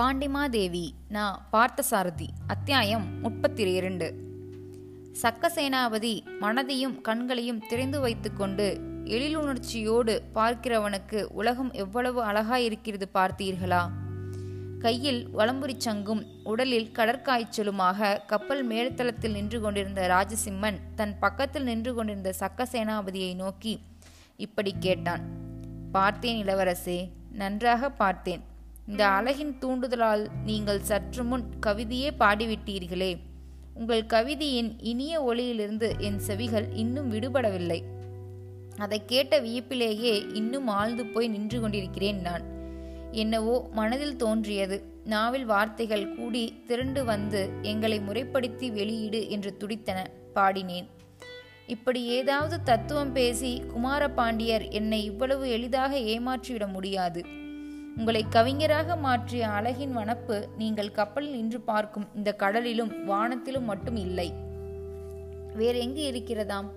[0.00, 4.14] பாண்டிமாதேவி நா பார்த்தசாரதி அத்தியாயம் முப்பத்தி இரண்டு
[5.22, 13.88] சக்கசேனாபதி மனதையும் கண்களையும் திறந்து வைத்துக்கொண்டு எழிலுணர்ச்சியோடு பார்க்கிறவனுக்கு உலகம் எவ்வளவு அழகாயிருக்கிறது பார்த்தீர்களா?
[14.78, 23.34] கையில் வலம்புரிச் சங்கும் உடலில் கடற்காய்ச்சலுமாக கப்பல் மேல்தளத்தில் நின்று கொண்டிருந்த ராஜசிம்மன் தன் பக்கத்தில் நின்று கொண்டிருந்த சக்கசேனாபதியை
[23.34, 23.80] நோக்கி
[24.36, 25.20] இப்படி கேட்டான்.
[25.92, 28.48] பார்த்தேன் இளவரசே நன்றாக பார்த்தேன்.
[28.90, 33.16] இந்த அழகின் தூண்டுதலால் நீங்கள் சற்று முன் கவிதையே பாடிவிட்டீர்களே.
[33.74, 37.82] உங்கள் கவிதையின் இனிய ஒளியிலிருந்து என் செவிகள் இன்னும் விடுபடவில்லை.
[38.78, 42.44] அதை கேட்ட வியப்பிலேயே இன்னும் ஆழ்ந்து போய் நின்று கொண்டிருக்கிறேன் நான்.
[43.12, 44.84] என்னவோ மனதில் தோன்றியது.
[45.04, 50.88] நாவில் வார்த்தைகள் கூடி திரண்டு வந்து எங்களை முறைப்படுத்தி வெளியீடு என்று துடித்தன பாடினேன்.
[51.66, 57.38] இப்படி ஏதாவது தத்துவம் பேசி குமார பாண்டியர் என்னை இவ்வளவு எளிதாக ஏமாற்றிவிட முடியாது.
[58.00, 64.32] உங்களை கவிஞராக மாற்றிய அழகின் வனப்பு நீங்கள் கப்பலில் நின்று பார்க்கும் இந்த கடலிலும் வானத்திலும் மட்டும் இல்லை.
[65.54, 66.68] வேற எங்கு இருக்கிறதாம்?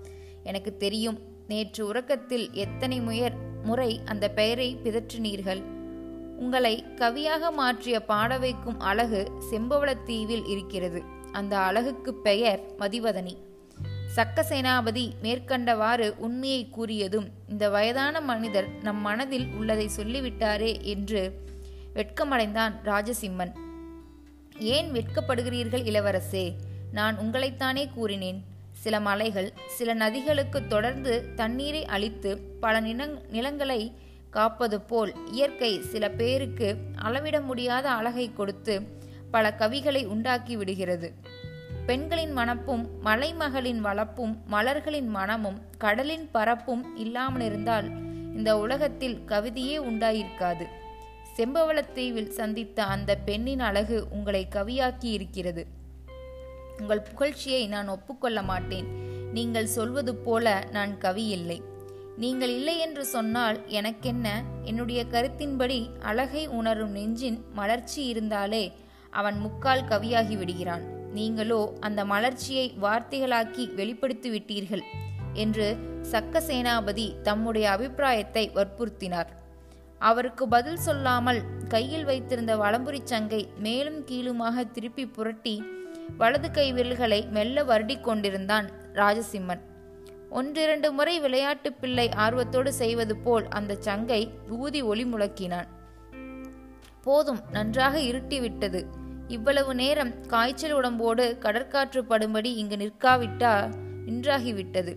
[0.44, 1.19] எனக்கு தெரியும்.
[1.47, 5.61] நேற்று உறக்கத்தில் எத்தனை முயற் முறை அந்த பெயரை பிதற்றினீர்கள்.
[6.38, 11.03] உங்களை கவியாக மாற்றிய பாட வைக்கும் அழகு செம்பவளத்தீவில் இருக்கிறது.
[11.31, 13.38] அந்த அழகுக்கு பெயர் மதிவதனி.
[14.16, 21.42] சக்க சேனாபதி மேற்கண்டவாறு உண்மையை கூறியதும் இந்த வயதான மனிதர் நம் மனதில் உள்ளதை சொல்லிவிட்டாரே என்று
[21.95, 23.52] வெட்கமடைந்தான் ராஜசிம்மன்.
[24.59, 26.53] ஏன் வெட்கப்படுகிறீர்கள் இளவரசே?
[26.91, 28.44] நான் உங்களைத்தானே கூறினேன்.
[28.73, 33.91] சில மலைகள் சில நதிகளுக்கு தொடர்ந்து தண்ணீரை அளித்து பல நிலங் நிலங்களை
[34.30, 38.81] காப்பது போல் இயற்கை சில பேருக்கு அளவிட முடியாத அழகை கொடுத்து
[39.31, 41.14] பல கவிகளை உண்டாக்கி விடுகிறது.
[41.85, 47.87] பெண்களின் மனப்பும் மலைமகளின் வளப்பும் மலர்களின் மனமும் கடலின் பரப்பும் இல்லாமலிருந்தால்
[48.35, 50.66] இந்த உலகத்தில் கவிதையே உண்டாயிருக்காது.
[51.38, 55.67] செம்பவளத்தீவில் சந்தித்த அந்த பெண்ணின் அழகு உங்களை கவியாக்கி இருக்கிறது
[56.79, 58.88] உங்கள் புகழ்ச்சியை நான் ஒப்புக்கொள்ள மாட்டேன்.
[59.33, 61.61] நீங்கள் சொல்வது போல நான் கவி இல்லை
[62.17, 64.43] நீங்கள் இல்லை என்று சொன்னால் எனக்கென்ன?
[64.63, 68.72] என்னுடைய கருத்தின்படி அழகை உணரும் நெஞ்சின் மலர்ச்சி இருந்தாலே
[69.09, 74.84] அவன் முக்கால் கவியாகி விடுகிறான் நீங்களோ அந்த மலர்ச்சியை வார்த்தைகளாக்கி வெளிப்படுத்தி விட்டீர்கள்
[75.34, 75.68] என்று
[76.12, 79.31] சக்க சேனாபதி தம்முடைய அபிப்பிராயத்தை வற்புறுத்தினார்.
[80.00, 85.56] அவருக்கு பதில் சொல்லாமல் கையில் வைத்திருந்த வலம்புரிச் சங்கை மேலும் கீழுமாக திருப்பி புரட்டி
[86.18, 89.62] வலது கை விரல்களை மெல்ல வருடிக் கொண்டிருந்தான் ராஜசிம்மன்.
[90.29, 95.69] ஒன்றிரண்டு முறை விளையாட்டு பிள்ளை ஆர்வத்தோடு செய்வது போல் அந்த சங்கை ஊதி ஒளி முழக்கினான்.
[97.03, 98.81] போதும் நன்றாக இருட்டிவிட்டது.
[99.35, 103.53] இவ்வளவு நேரம் காய்ச்சல் உடம்போடு கடற்காற்று படும்படி இங்கு நிற்காவிட்டா
[104.07, 104.94] நின்றாகிவிட்டது.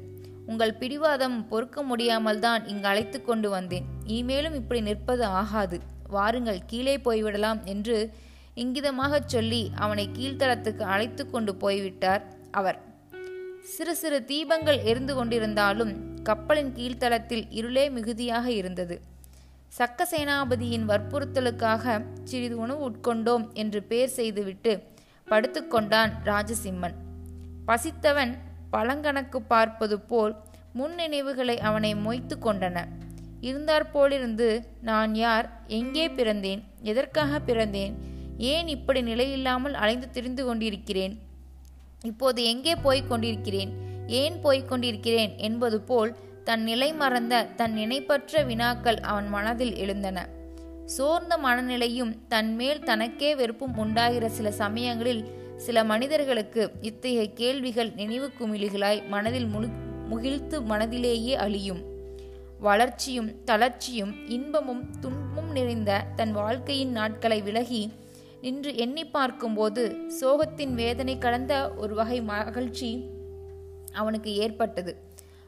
[0.47, 3.86] உங்கள் பிடிவாதம் பொறுக்க முடியாமல் தான் இங்கு அழைத்து கொண்டு வந்தேன்.
[4.06, 5.78] இனிமேலும் இப்படி நிற்பது ஆகாது.
[6.08, 7.96] வாருங்கள் கீழே போய்விடலாம் என்று
[8.56, 12.78] இங்கிதமாகச் சொல்லி அவனை கீழ்த்தளத்துக்கு அழைத்து கொண்டு போய்விட்டார் அவர்.
[13.75, 15.92] சிறு சிறு தீபங்கள் எரிந்து கொண்டிருந்தாலும்
[16.22, 18.96] கப்பலின் கீழ்த்தளத்தில் இருளே மிகுதியாக இருந்தது.
[19.78, 24.72] சக்க சேனாபதியின் வற்புறுத்தலுக்காக சிறிது உணவு உட்கொண்டோம் என்று பேர் செய்துவிட்டு
[25.28, 26.94] படுத்துக்கொண்டான் ராஜசிம்மன்.
[27.66, 28.32] பசித்தவன்
[28.72, 30.34] பழங்கணக்கு பார்ப்பது போல்
[30.72, 32.84] முன் நினைவுகளை அவனை மொய்த்து கொண்டன.
[33.41, 34.48] இருந்தாற்போலிருந்து
[34.81, 35.48] நான் யார்?
[35.66, 36.62] எங்கே பிறந்தேன்?
[36.81, 37.94] எதற்காக பிறந்தேன்?
[38.37, 41.16] ஏன் இப்படி நிலையில்லாமல் அலைந்து திரிந்து கொண்டிருக்கிறேன்?
[42.03, 43.72] இப்போது எங்கே போய்க் கொண்டிருக்கிறேன்?
[44.06, 50.28] ஏன் போய்க் கொண்டிருக்கிறேன் என்பது போல் தன் நிலை மறந்த தன் நினைப்பற்ற வினாக்கள் அவன் மனதில் எழுந்தன.
[50.84, 55.24] சோர்ந்த மனநிலையும் தன்மேல் தனக்கே வெறுப்பும் உண்டாகிற சில சமயங்களில்
[55.56, 59.66] சில மனிதர்களுக்கு இத்தகைய கேள்விகள் நினைவு குமிழிகளாய் மனதில் முழு
[60.10, 61.82] முகிழ்த்து மனதிலேயே அழியும்.
[62.60, 67.92] வளர்ச்சியும் தளர்ச்சியும் இன்பமும் துன்பமும் நிறைந்த தன் வாழ்க்கையின் நாட்களை விலகி
[68.40, 73.04] நின்று எண்ணி பார்க்கும்போது சோகத்தின் வேதனை கலந்த ஒரு வகை மகிழ்ச்சி
[73.92, 75.06] அவனுக்கு ஏற்பட்டது.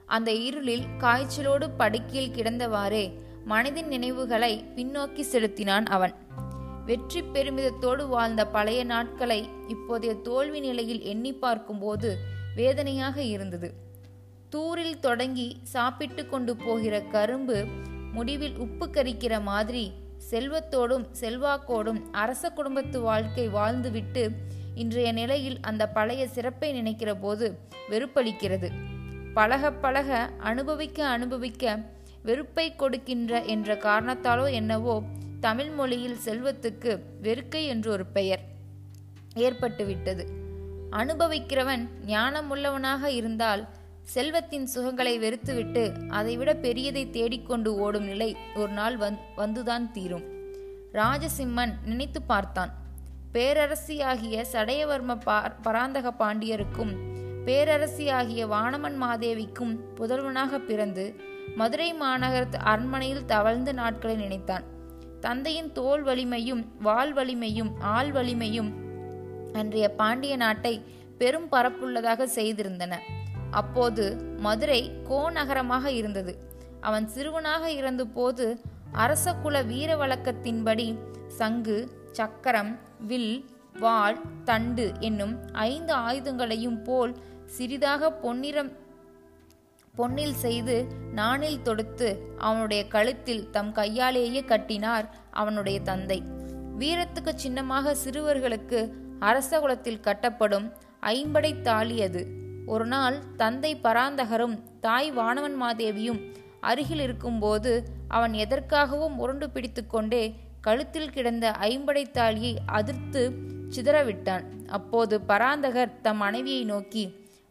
[0.09, 3.13] அந்த இருளில் காய்ச்சலோடு படுக்கையில் கிடந்தவாறே
[3.49, 6.15] மனதின் நினைவுகளை பின்னோக்கி செலுத்தினான் அவன்.
[6.87, 12.17] வெற்றி பெருமிதத்தோடு வாழ்ந்த பழைய நாட்களை இப்போதைய தோல்வி நிலையில் எண்ணி பார்க்கும்போது
[12.57, 13.73] வேதனையாக இருந்தது.
[14.49, 17.67] தூரில் தொடங்கி சாப்பிட்டு கொண்டு போகிற கரும்பு
[18.13, 19.93] முடிவில் உப்பு கரிக்கிற மாதிரி
[20.31, 24.31] செல்வத்தோடும் செல்வாக்கோடும் அரச குடும்பத்து வாழ்க்கை வாழ்ந்துவிட்டு
[24.75, 27.59] இன்றைய நிலையில் அந்த பழைய சிறப்பை நினைக்கிற போது
[27.91, 28.71] வெறுப்பளிக்கிறது.
[29.35, 31.79] பழக பழக அனுபவிக்க அனுபவிக்க
[32.23, 35.03] வெறுப்பை கொடுக்கின்ற என்ற காரணத்தாலோ என்னவோ
[35.41, 38.41] தமிழ் மொழியில் செல்வத்துக்கு வெறுக்கை என்று ஒரு பெயர்
[39.35, 40.25] ஏற்பட்டுவிட்டது.
[40.91, 43.69] அனுபவிக்கிறவன் ஞானமுள்ளவனாக இருந்தால்
[44.03, 50.27] செல்வத்தின் சுகங்களை வெறுத்துவிட்டு அதைவிட பெரியதை தேடிக்கொண்டு ஓடும் நிலை ஒரு நாள் வந் வந்துதான் தீரும்.
[50.93, 52.73] ராஜசிம்மன் நினைத்து பார்த்தான்.
[53.33, 55.17] பேரரசியாகிய சடையவர்ம
[55.63, 57.17] பராந்தக பாண்டியருக்கும்
[57.49, 61.15] பேரரசியாகிய வானமன் மாதேவிக்கும் புதல்வனாக பிறந்து
[61.57, 64.65] மதுரை மாநகரத்து அரண்மனையில் தவழ்ந்த நாட்களை நினைத்தான்.
[65.21, 68.71] தந்தையின் தோல் வலிமையும் வால் வலிமையும் ஆள் வலிமையும்
[69.53, 70.85] அன்றைய பாண்டிய நாட்டை
[71.19, 72.95] பெரும் பரப்புள்ளதாக செய்திருந்தன.
[73.51, 76.35] அப்போது மதுரை கோநகரமாக இருந்தது.
[76.81, 78.61] அவன் சிறுவனாக இருந்தபோது
[78.93, 80.99] அரச குல வீர வழக்கத்தின்படி
[81.29, 81.79] சங்கு
[82.13, 83.45] சக்கரம் வில்
[83.81, 87.13] வாள் தண்டு என்னும் ஐந்து ஆயுதங்களையும் போல்
[87.57, 88.71] சிறிதாக பொன்னிறம்
[89.95, 90.75] பொன்னில் செய்து
[91.13, 92.09] நாணில் தொடுத்து
[92.39, 96.23] அவனுடைய கழுத்தில் தம் கையாலேயே கட்டினார் அவனுடைய தந்தை.
[96.79, 98.81] வீரத்துக்கு சின்னமாக சிறுவர்களுக்கு
[99.19, 100.67] அரச குலத்தில் கட்டப்படும்
[101.03, 102.27] ஐம்படை தாலி அது.
[102.67, 106.21] ஒரு நாள் தந்தை பராந்தகரும் தாய் வானவன் மாதேவியும்
[106.61, 107.73] அருகில் இருக்கும்போது
[108.09, 113.23] அவன் எதற்காகவும் உருண்டு பிடித்துக்கொண்டே கழுத்தில் கிடந்த ஐம்படை தாலியை அதிர்த்து
[113.77, 114.45] சிதறவிட்டான்.
[114.67, 117.05] அப்போது பராந்தகர் தம் மனைவியை நோக்கி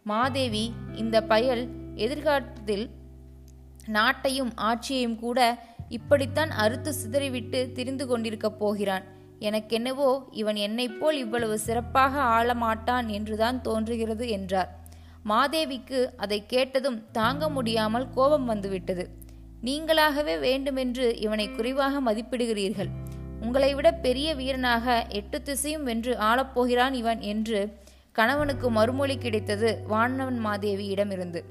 [0.10, 0.66] மாதேவி
[0.96, 1.64] இந்த பயல்
[1.96, 2.86] எதிர்காலத்தில்
[3.96, 5.40] நாட்டையும் ஆட்சியையும் கூட
[5.90, 9.06] இப்படித்தான் அறுத்து சிதறிவிட்டு திரிந்து கொண்டிருக்கப் போகிறான்.
[9.40, 14.70] எனக்கென்னவோ இவன் என்னைப் போல் இவ்வளவு சிறப்பாக ஆளமாட்டான் என்றுதான் தோன்றுகிறது என்றார்.
[15.26, 19.06] மாதேவிக்கு அதை கேட்டதும் தாங்க முடியாமல் கோபம் வந்துவிட்டது.
[19.64, 22.92] நீங்களாகவே வேண்டுமென்று இவனை குறைவாக மதிப்பிடுகிறீர்கள்.
[23.42, 24.86] உங்களை விட பெரிய வீரனாக
[25.20, 27.60] எட்டு திசையும் வென்று ஆளப்போகிறான் இவன் என்று
[28.18, 31.42] கணவனுக்கு மறுமொழி கிடைத்தது வானவன் மாதேவியிடமிருந்து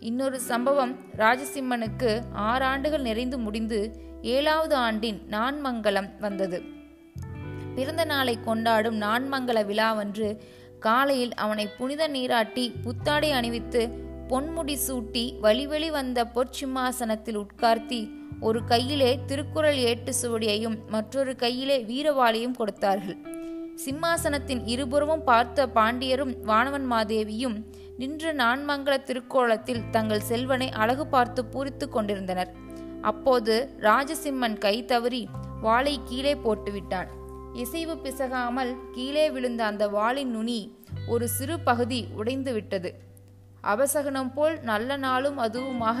[0.00, 3.92] இன்னொரு சம்பவம் ராஜசிம்மனுக்கு ஆறு ஆண்டுகள் நிறைந்து முடிந்து
[4.22, 6.62] ஏழாவது ஆண்டின் நான்மங்கலம் வந்தது.
[7.74, 10.38] பிறந்த நாளை கொண்டாடும் நான்மங்கல விழாவன்று
[10.80, 13.88] காலையில் அவனை புனித நீராட்டி புத்தாடை அணிவித்து
[14.28, 18.08] பொன்முடி சூட்டி வழிவழி வந்த பொற்சிம்மாசனத்தில் உட்கார்த்தி
[18.40, 23.33] ஒரு கையிலே திருக்குறள் ஏட்டு சுவடியையும் மற்றொரு கையிலே வீரவாளியும் கொடுத்தார்கள்.
[23.82, 27.56] சிம்மாசனத்தின் இருபுறமும் பார்த்த பாண்டியரும் வானவன் மாதேவியும்
[27.96, 32.50] நின்று நான்மங்கல திருக்கோலத்தில் தங்கள் செல்வனை அழகு பார்த்து பூரித்து கொண்டிருந்தனர்.
[33.02, 35.22] அப்போது ராஜசிம்மன் கை தவறி
[35.60, 37.10] வாளை கீழே போட்டுவிட்டான்.
[37.54, 40.60] இசைவு பிசகாமல் கீழே விழுந்த அந்த வாளின் நுனி
[41.08, 42.90] ஒரு சிறு பகுதி உடைந்து விட்டது
[43.64, 46.00] அபசகனம் போல் நல்ல நாளும் அதுவுமாக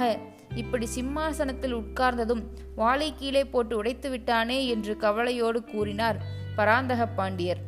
[0.54, 2.42] இப்படி சிம்மாசனத்தில் உட்கார்ந்ததும்
[2.76, 6.18] வாளை கீழே போட்டு உடைத்து விட்டானே என்று கவலையோடு கூறினார்
[6.56, 7.60] பராந்தக பாண்டியர்.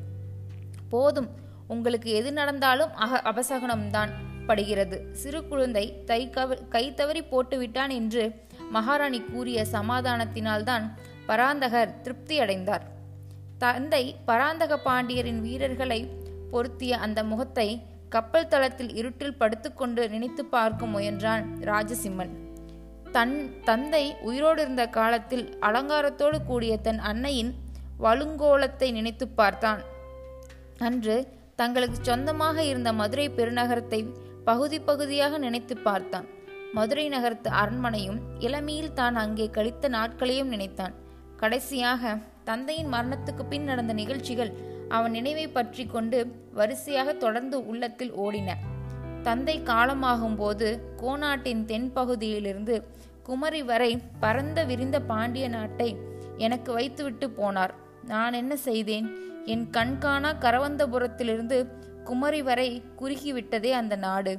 [0.89, 1.29] போதும்
[1.69, 4.11] உங்களுக்கு எது நடந்தாலும் அக அபசகனம்தான்
[4.47, 5.09] படுகிறது.
[5.13, 8.25] சிறு குழந்தை தை கவ கை தவறி போட்டுவிட்டான் என்று
[8.71, 10.85] மகாராணி கூறிய சமாதானத்தினால்தான்
[11.27, 12.85] பராந்தகர் திருப்தி அடைந்தார்.
[13.59, 16.01] தந்தை பராந்தக பாண்டியரின் வீரர்களை
[16.51, 22.35] பொருத்திய அந்த முகத்தை கப்பல் தளத்தில் இருட்டில் படுத்துக்கொண்டு நினைத்து பார்க்க முயன்றான் ராஜசிம்மன்.
[23.13, 27.55] தன் தந்தை உயிரோடு இருந்த காலத்தில் அலங்காரத்தோடு கூடிய தன் அன்னையின்
[28.05, 29.81] வலுங்கோலத்தை நினைத்து பார்த்தான்.
[30.87, 31.17] அன்று
[31.61, 34.01] தங்களுக்கு சொந்தமாக இருந்த மதுரை பெருநகரத்தை
[34.45, 36.27] பகுதி பகுதியாக நினைத்து பார்த்தான்.
[36.75, 40.95] மதுரை நகரத்து அரண்மனையும் இளமையில் தான் அங்கே கழித்த நாட்களையும் நினைத்தான்.
[41.37, 42.13] கடைசியாக
[42.45, 44.53] தந்தையின் மரணத்துக்கு பின் நடந்த நிகழ்ச்சிகள்
[44.97, 46.19] அவன் நினைவை பற்றி கொண்டு
[46.53, 48.51] வரிசையாக தொடர்ந்து உள்ளத்தில் ஓடின.
[49.23, 50.69] தந்தை காலமாகும் போது
[51.01, 52.77] கோநாட்டின் தென்பகுதியிலிருந்து
[53.23, 55.89] குமரி வரை பரந்த விரிந்த பாண்டிய நாட்டை
[56.37, 57.75] எனக்கு வைத்துவிட்டு போனார்.
[58.07, 59.07] நான் என்ன செய்தேன்?
[59.45, 61.67] என் கண்காணா கரவந்தபுரத்திலிருந்து
[62.05, 64.39] குமரி வரை குறுகிவிட்டதே அந்த நாடு.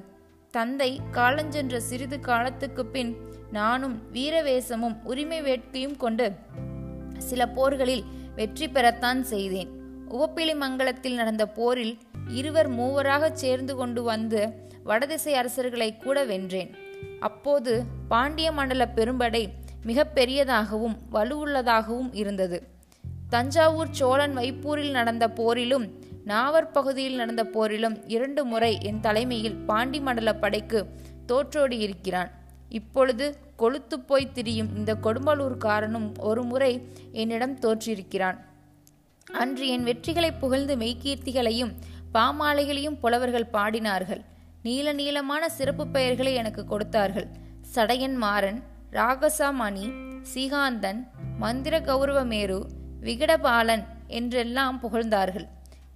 [0.51, 3.17] தந்தை காலஞ்சென்ற சிறிது காலத்துக்கு பின்
[3.51, 6.35] நானும் வீரவேசமும் உரிமை வேட்கையும் கொண்டு
[7.17, 8.03] சில போர்களில்
[8.35, 9.69] வெற்றி பெறத்தான் செய்தேன்.
[10.09, 11.97] உவப்பிலி மங்கலத்தில் நடந்த போரில்
[12.27, 14.41] இருவர் மூவராக சேர்ந்து கொண்டு வந்து
[14.83, 16.71] வடதிசை அரசர்களை கூட வென்றேன்.
[17.19, 19.47] அப்போது பாண்டிய மண்டல பெரும்படை
[19.83, 22.76] மிக பெரியதாகவும் வலுவுள்ளதாகவும் இருந்தது.
[23.29, 25.85] தஞ்சாவூர் சோழன் வைப்பூரில் நடந்த போரிலும்
[26.23, 30.85] நாவர் பகுதியில் நடந்த போரிலும் இரண்டு முறை என் தலைமையில் பாண்டி மண்டல படைக்கு
[31.25, 32.31] தோற்றோடி இருக்கிறான்.
[32.69, 36.71] இப்பொழுது கொளுத்து போய் திரியும் இந்த கொடும்பலூர்காரனும் ஒரு முறை
[37.11, 38.37] என்னிடம் தோற்றிருக்கிறான்.
[39.31, 41.73] அன்று என் வெற்றிகளை புகழ்ந்து மெய்கீர்த்திகளையும்
[42.13, 44.21] பாமாலைகளையும் புலவர்கள் பாடினார்கள்.
[44.63, 47.27] நீல நீளமான சிறப்பு பெயர்களை எனக்கு கொடுத்தார்கள்.
[47.75, 49.87] சடையன் மாறன் ராகசாமணி
[50.33, 50.99] சீகாந்தன்
[51.37, 52.59] மந்திர கௌரவமேரு
[53.05, 55.47] விகடபாலன் என்றெல்லாம் புகழ்ந்தார்கள்.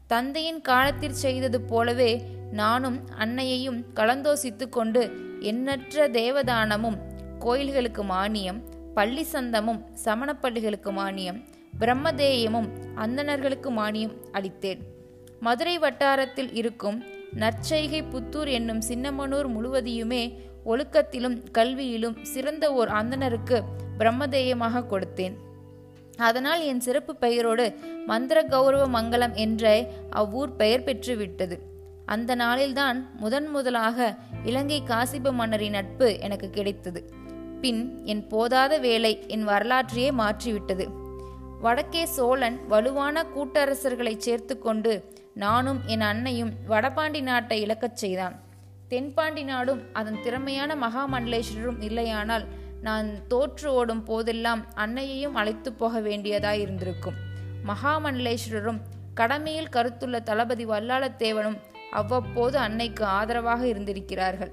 [0.07, 2.11] தந்தையின் காலத்தில் செய்தது போலவே
[2.51, 5.01] நானும் அன்னையையும் கலந்தோசித்து கொண்டு
[5.39, 6.97] எண்ணற்ற தேவதானமும்
[7.39, 8.59] கோயில்களுக்கு மானியம்
[8.93, 11.39] பள்ளி சந்தமும் சமணப்பள்ளிகளுக்கு மானியம்
[11.79, 14.81] பிரம்மதேயமும் அந்தணர்களுக்கு மானியம் அளித்தேன்.
[15.39, 16.97] மதுரை வட்டாரத்தில் இருக்கும்
[17.33, 20.23] நற்செய்கை புத்தூர் என்னும் சின்னமனூர் முழுவதையுமே
[20.65, 23.59] ஒழுக்கத்திலும் கல்வியிலும் சிறந்த ஓர் அந்தணருக்கு
[23.97, 25.37] பிரம்மதேயமாக கொடுத்தேன்.
[26.27, 27.65] அதனால் என் சிறப்பு பெயரோடு
[28.05, 29.65] மந்திர கௌரவ மங்கலம் என்ற
[30.09, 31.55] அவ்வூர் பெயர் பெற்றுவிட்டது.
[32.05, 37.01] அந்த நாளில்தான் முதன் முதலாக இலங்கை காசிப மன்னரின் நட்பு எனக்கு கிடைத்தது.
[37.61, 40.85] பின் என் போதாத வேலை என் வரலாற்றையே மாற்றிவிட்டது.
[41.61, 44.93] வடக்கே சோழன் வலுவான கூட்டரசர்களை சேர்த்து கொண்டு
[45.33, 48.35] நானும் என் அன்னையும் வடபாண்டி நாட்டை இழக்கச் செய்தான்.
[48.87, 52.45] தென்பாண்டி நாடும் அதன் திறமையான மகாமண்டலேஸ்வரரும் இல்லையானால்
[52.81, 57.17] நான் தோற்று ஓடும் போதெல்லாம் அன்னையையும் அழைத்து போக வேண்டியதாயிருந்திருக்கும்
[57.67, 58.79] மகாமண்டலேஸ்வரரும்
[59.13, 61.57] கடமையில் கருத்துள்ள தளபதி வல்லாளத்தேவனும்
[61.91, 64.51] அவ்வப்போது அன்னைக்கு ஆதரவாக இருந்திருக்கிறார்கள்.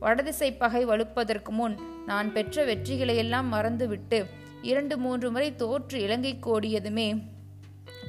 [0.00, 4.24] வடதிசை பகை வலுப்பதற்கு முன் நான் பெற்ற வெற்றிகளையெல்லாம் மறந்துவிட்டு
[4.62, 7.22] இரண்டு மூன்று முறை தோற்று இலங்கை கோடியதுமே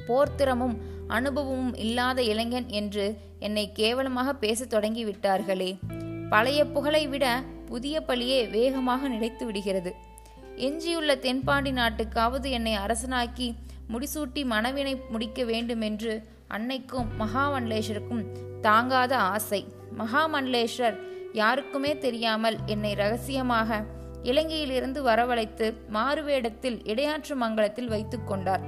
[0.08, 0.76] போர்த்திறமும்
[1.08, 5.78] அனுபவமும் இல்லாத இளைஞன் என்று என்னை கேவலமாக பேசத் தொடங்கி விட்டார்களே
[6.28, 9.92] பழைய புகழை விட புதிய பழியே வேகமாக நினைத்து விடுகிறது.
[10.66, 13.48] எஞ்சியுள்ள தென்பாண்டி நாட்டுக்காவது என்னை அரசனாக்கி
[13.92, 16.14] முடிசூட்டி மனவினை முடிக்க வேண்டுமென்று
[16.48, 18.24] அன்னைக்கும் மகாமண்டலேஸ்வருக்கும்
[18.60, 19.60] தாங்காத ஆசை.
[19.98, 20.96] மகாமண்டலேஸ்வர்
[21.32, 23.78] யாருக்குமே தெரியாமல் என்னை ரகசியமாக
[24.22, 28.64] இலங்கையிலிருந்து வரவழைத்து மாறுவேடத்தில் இடையாற்று மங்கலத்தில் வைத்து கொண்டார்.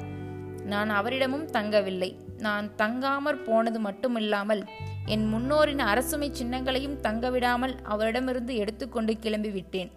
[0.64, 2.10] நான் அவரிடமும் தங்கவில்லை.
[2.38, 4.62] நான் தங்காமற் போனது மட்டுமில்லாமல்
[5.08, 9.90] என் முன்னோரின் அரசுமை சின்னங்களையும் தங்கவிடாமல் அவரிடமிருந்து எடுத்துக்கொண்டு கிளம்பிவிட்டேன்.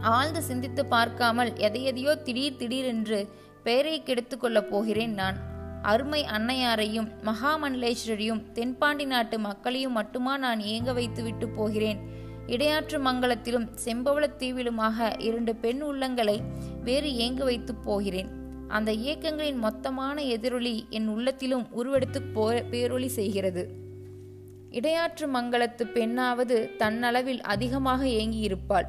[0.00, 3.28] ஆழ்ந்து சிந்தித்து பார்க்காமல் எதையெதையோ திடீர் திடீரென்று
[3.62, 5.38] பெயரை கெடுத்துக்கொள்ளப் போகிறேன் நான்.
[5.82, 12.00] அருமை அன்னையாரையும் மகாமண்டலேஸ்வரியும் தென்பாண்டி நாட்டு மக்களையும் மட்டுமா நான் ஏங்க வைத்துவிட்டு போகிறேன்?
[12.46, 16.38] இடையாற்று மங்கலத்திலும் செம்பவளத்தீவிலுமாக இரண்டு பெண் உள்ளங்களை
[16.84, 18.30] வேறு ஏங்க வைத்து போகிறேன்?
[18.68, 23.86] அந்த இயக்கங்களின் மொத்தமான எதிரொலி என் உள்ளத்திலும் உருவெடுத்து போ பேரொலி செய்கிறது.
[24.70, 28.86] இடையாற்று மங்கலத்து பெண்ணாவது தன்னளவில் அதிகமாக ஏங்கியிருப்பாள்.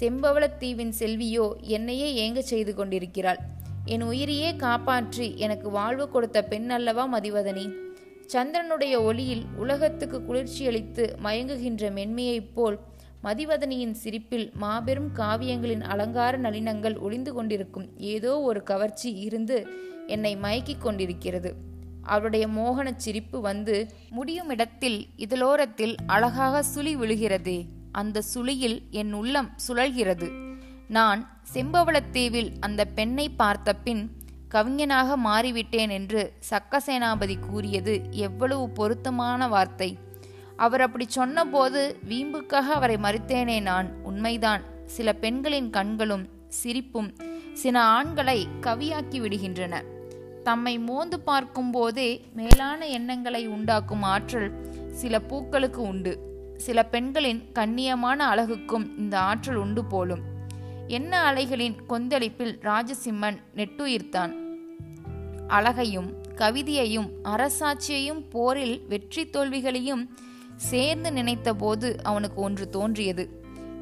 [0.00, 3.38] செம்பவளத்தீவின் செல்வியோ என்னையே ஏங்க செய்து கொண்டிருக்கிறாள்.
[3.84, 7.72] என் உயிரையே காப்பாற்றி எனக்கு வாழ்வு கொடுத்த பெண் அல்லவா மதிவதனி?
[8.32, 12.78] சந்திரனுடைய ஒளியில் உலகத்துக்கு குளிர்ச்சியளித்து மயங்குகின்ற மென்மையைப் போல்
[13.22, 19.66] மதிவதனியின் சிரிப்பில் மாபெரும் காவியங்களின் அலங்கார நளினங்கள் ஒளிந்து கொண்டிருக்கும் ஏதோ ஒரு கவர்ச்சி இருந்து
[20.06, 21.70] என்னை மயக்கிக் கொண்டிருக்கிறது.
[22.02, 27.64] அவருடைய மோகனச் சிரிப்பு வந்து முடியும் இடத்தில் இதழோரத்தில் அழகாக சுழி விழுகிறதே.
[27.92, 30.56] அந்த சுழியில் என் உள்ளம் சுழல்கிறது.
[30.88, 34.10] நான் செம்பவளத்தீவில் அந்த பெண்ணை பார்த்த பின்
[34.54, 39.98] கவிஞனாக மாறிவிட்டேன் என்று சக்கசேனாபதி கூறியது எவ்வளவு பொருத்தமான வார்த்தை.
[40.56, 43.94] அவர் அப்படி சொன்னபோது வீம்புக்காக அவரை மறுத்தேனே நான்.
[44.02, 44.62] உண்மைதான்.
[44.86, 47.16] சில பெண்களின் கண்களும் சிரிப்பும்
[47.52, 49.91] சில ஆண்களை கவியாக்கி விடுகின்றன.
[50.42, 54.50] தம்மை மோந்து பார்க்கும் போதே மேலான எண்ணங்களை உண்டாக்கும் ஆற்றல்
[54.92, 56.12] சில பூக்களுக்கு உண்டு.
[56.56, 60.22] சில பெண்களின் கண்ணியமான அழகுக்கும் இந்த ஆற்றல் உண்டு போலும்.
[60.88, 64.32] என்ன அலைகளின் கொந்தளிப்பில் ராஜசிம்மன் நெட்டுயிர்த்தான்.
[65.48, 70.04] அழகையும் கவிதையையும் அரசாட்சியையும் போரில் வெற்றி தோல்விகளையும்
[70.56, 73.24] சேர்ந்து நினைத்தபோது அவனுக்கு ஒன்று தோன்றியது.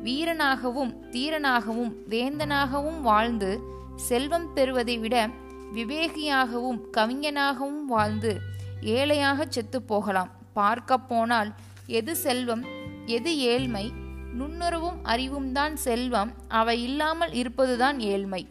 [0.04, 3.50] வீரனாகவும் தீரனாகவும் வேந்தனாகவும் வாழ்ந்து
[3.96, 5.28] செல்வம் பெறுவதை விட
[5.74, 8.40] விவேகியாகவும் கவிஞனாகவும் வாழ்ந்து
[8.80, 10.30] ஏழையாக செத்து போகலாம்.
[10.52, 11.54] பார்க்க போனால்
[11.86, 12.64] எது செல்வம்
[13.06, 13.92] எது ஏழ்மை?
[14.38, 18.48] நுண்ணுறவும் அறிவும் தான் செல்வம் அவை இல்லாமல் இருப்பதுதான் ஏழ்மை.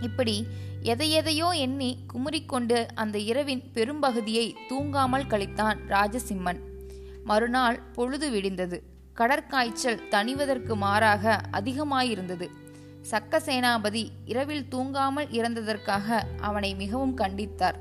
[0.00, 0.46] இப்படி
[0.82, 6.60] எதையெதையோ எண்ணி குமுறிக்கொண்டு அந்த இரவின் பெரும்பகுதியை தூங்காமல் கழித்தான் ராஜசிம்மன்.
[7.24, 8.78] மறுநாள் பொழுது விடிந்தது.
[9.16, 12.48] கடற்காய்ச்சல் தணிவதற்கு மாறாக அதிகமாயிருந்தது.
[13.10, 17.78] சக்க சேனாபதி இரவில் தூங்காமல் இறந்ததற்காக அவனை மிகவும் கண்டித்தார்.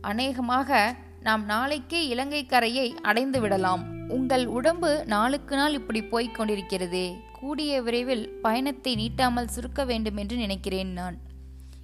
[0.00, 3.82] அநேகமாக நாம் நாளைக்கே இலங்கை கரையை அடைந்து விடலாம்.
[4.08, 7.06] உங்கள் உடம்பு நாளுக்கு நாள் இப்படி போய்க் கொண்டிருக்கிறதே.
[7.40, 11.18] கூடிய விரைவில் பயணத்தை நீட்டாமல் சுருக்க வேண்டும் என்று நினைக்கிறேன் நான்.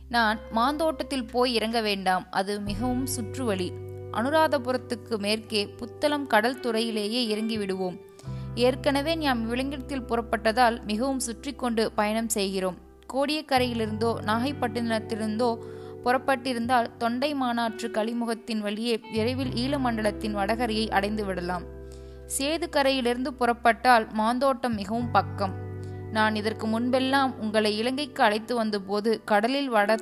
[0.09, 2.26] நான் மாந்தோட்டத்தில் போய் இறங்க வேண்டாம்.
[2.31, 3.73] அது மிகவும் சுற்றுவழி
[4.12, 7.97] அனுராதபுரத்துக்கு மேற்கே புத்தளம் கடல் துறையிலேயே இறங்கி விடுவோம்
[8.54, 12.76] ஏற்கனவே நாம் விலங்கிடத்தில் புறப்பட்டதால் மிகவும் சுற்றி கொண்டு பயணம் செய்கிறோம்.
[13.12, 15.49] கோடியக்கரையிலிருந்தோ நாகைப்பட்டினத்திலிருந்தோ
[16.04, 21.64] புறப்பட்டிருந்தால் தொண்டை மாநாற்று கலிமுகத்தின் வழியே விரைவில் ஈழமண்டலத்தின் வடகரையை அடைந்து விடலாம்.
[22.38, 25.54] சேது கரையிலிருந்து புறப்பட்டால் மாந்தோட்டம் மிகவும் பக்கம்.
[26.12, 29.99] நான் இதற்கு முன்பெல்லாம் உங்களை இலங்கைக்கு அழைத்து வந்தபோது கடலில் வட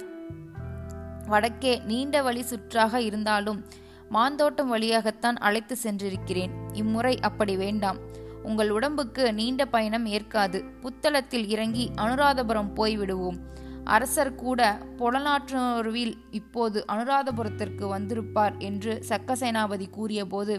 [1.29, 3.65] வடக்கே நீண்ட வழி சுற்றாக இருந்தாலும்
[4.09, 6.53] மாந்தோட்டம் வழியாகத்தான் அழைத்து சென்றிருக்கிறேன்.
[6.73, 7.99] இம்முறை அப்படி வேண்டாம்.
[8.43, 10.65] உங்கள் உடம்புக்கு நீண்ட பயணம் ஏற்காது.
[10.83, 13.39] புத்தளத்தில் இறங்கி அனுராதபுரம் போய்விடுவோம்.
[13.85, 14.61] அரசர் கூட
[14.99, 20.57] புலநாற்றோர்வில் இப்போது அனுராதபுரத்திற்கு வந்திருப்பார் என்று சக்கசேனாபதி கூறியபோது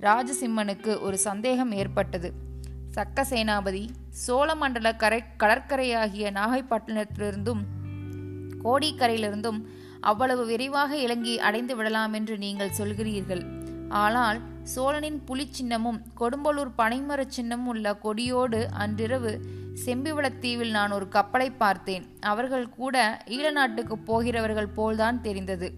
[0.00, 2.30] ராஜசிம்மனுக்கு ஒரு சந்தேகம் ஏற்பட்டது.
[2.94, 3.84] சக்கசேனாபதி
[4.26, 7.62] சோழமண்டல கரை கடற்கரையாகிய நாகைப்பட்டினத்திலிருந்தும்
[8.64, 9.60] கோடிக்கரையிலிருந்தும்
[10.00, 13.42] அவ்வளவு விரைவாக இலங்கை அடைந்து விடலாம் என்று நீங்கள் சொல்கிறீர்கள்.
[13.88, 14.38] ஆனால்
[14.70, 19.32] சோழனின் புலிச்சின்னமும் கொடும்பலூர் பனைமரச் சின்னமும் உள்ள கொடியோடு அன்றிரவு
[19.84, 22.04] செம்பிவளத்தீவில் நான் ஒரு கப்பலை பார்த்தேன்.
[22.20, 25.68] அவர்கள் கூட ஈழ நாட்டுக்கு போகிறவர்கள் போல்தான் தெரிந்தது.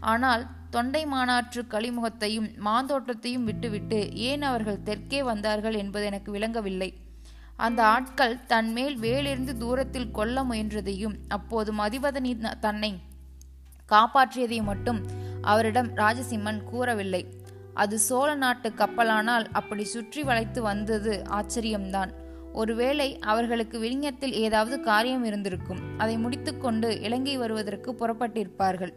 [0.00, 6.90] ஆனால் தொண்டை மாநாற்று கலிமுகத்தையும் மாந்தோட்டத்தையும் விட்டுவிட்டு ஏன் அவர்கள் தெற்கே வந்தார்கள் என்பது எனக்கு விளங்கவில்லை.
[7.56, 12.92] அந்த ஆட்கள் தன்மேல் வேலிருந்து தூரத்தில் கொல்ல முயன்றதையும் அப்போது மதிவதனி தன்னை
[13.88, 15.00] காப்பாற்றியதையும் மட்டும்
[15.42, 17.22] அவரிடம் ராஜசிம்மன் கூறவில்லை.
[17.74, 22.10] அது சோழ நாட்டு கப்பலானால் அப்படி சுற்றி வளைத்து வந்தது ஆச்சரியம்தான்.
[22.52, 25.98] ஒருவேளை அவர்களுக்கு விழிஞத்தில் ஏதாவது காரியம் இருந்திருக்கும்.
[25.98, 28.92] அதை முடித்துக்கொண்டு இலங்கை வருவதற்கு புறப்பட்டிருப்பார்கள்.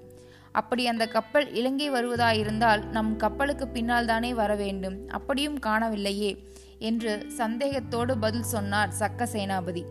[0.51, 6.31] அப்படி அந்த கப்பல் இலங்கை வருவதாயிருந்தால் நம் கப்பலுக்கு பின்னால் தானே வர வேண்டும் அப்படியும் காணவில்லையே
[6.79, 9.83] என்று சந்தேகத்தோடு பதில் சொன்னார் சக்க சேனாபதி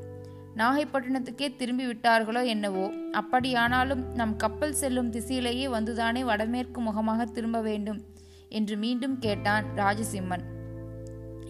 [0.57, 2.87] நாகைப்பட்டினத்துக்கே திரும்பி விட்டார்களோ என்னவோ
[3.21, 8.01] அப்படியானாலும் நம் கப்பல் செல்லும் திசையிலேயே வந்துதானே வடமேற்கு முகமாக திரும்ப வேண்டும்.
[8.53, 10.45] என்று மீண்டும் கேட்டான் ராஜசிம்மன்.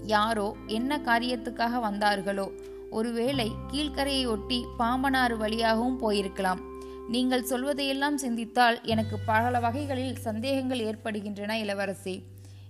[0.05, 2.47] யாரோ என்ன காரியத்துக்காக வந்தார்களோ
[2.91, 6.61] ஒருவேளை கீழ்கரையை ஒட்டி பாம்பனாறு வழியாகவும் போயிருக்கலாம்.
[7.09, 12.15] நீங்கள் சொல்வதையெல்லாம் சிந்தித்தால் எனக்கு பல வகைகளில் சந்தேகங்கள் ஏற்படுகின்றன இளவரசி.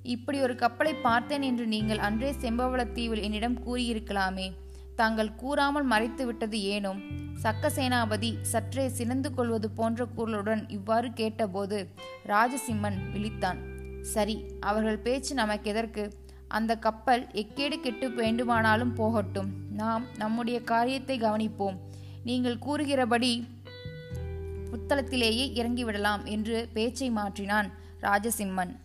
[0.02, 4.46] இப்படி ஒரு கப்பலை பார்த்தேன் என்று நீங்கள் அன்றே செம்பவளத்தீவில் என்னிடம் கூறியிருக்கலாமே.
[4.96, 6.94] தாங்கள் கூறாமல் மறைத்து விட்டது ஏனோ
[7.42, 11.78] சக்க சேனாபதி சற்றே சினந்து கொள்வது போன்ற குரலுடன் இவ்வாறு கேட்டபோது
[12.26, 13.71] ராஜசிம்மன் விழித்தான்.
[14.02, 16.14] சரி அவர்கள் பேச்சு நமக்கு எதற்கு?
[16.48, 19.52] அந்த கப்பல் எக்கேடு கெட்டு வேண்டுமானாலும் போகட்டும்.
[19.70, 21.76] நாம் நம்முடைய காரியத்தை கவனிப்போம்.
[22.24, 23.46] நீங்கள் கூறுகிறபடி
[24.72, 28.76] புத்தளத்திலேயே இறங்கிவிடலாம் என்று பேச்சை மாற்றினான் ராஜசிம்மன்.